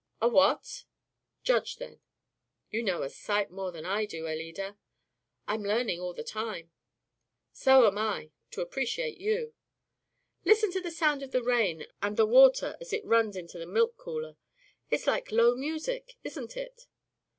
"A 0.19 0.27
what?" 0.27 0.85
"Judge, 1.43 1.75
then." 1.75 1.99
"You 2.71 2.81
know 2.81 3.03
a 3.03 3.09
sight 3.11 3.51
more 3.51 3.71
than 3.71 3.85
I 3.85 4.07
do, 4.07 4.25
Alida." 4.27 4.79
"I'm 5.47 5.61
learning 5.61 5.99
all 5.99 6.15
the 6.15 6.23
time." 6.23 6.71
"So 7.53 7.85
am 7.85 7.99
I 7.99 8.31
to 8.49 8.61
appreciate 8.61 9.19
you." 9.19 9.53
"Listen 10.43 10.71
to 10.71 10.81
the 10.81 10.89
sound 10.89 11.21
of 11.21 11.29
the 11.29 11.43
rain 11.43 11.85
and 12.01 12.17
the 12.17 12.25
water 12.25 12.77
as 12.81 12.91
it 12.93 13.05
runs 13.05 13.35
into 13.37 13.59
the 13.59 13.67
milk 13.67 13.95
cooler. 13.95 14.37
It's 14.89 15.05
like 15.05 15.31
low 15.31 15.53
music, 15.53 16.15
isn't 16.23 16.57
it?" 16.57 16.87